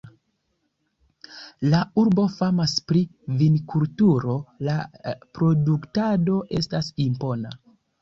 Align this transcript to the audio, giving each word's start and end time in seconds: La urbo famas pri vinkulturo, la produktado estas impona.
La 1.73 1.81
urbo 2.05 2.25
famas 2.37 2.75
pri 2.93 3.03
vinkulturo, 3.43 4.41
la 4.73 4.81
produktado 5.39 6.43
estas 6.65 6.95
impona. 7.11 7.59